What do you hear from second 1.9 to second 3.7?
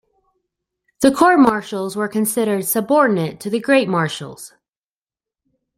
were considered subordinate to the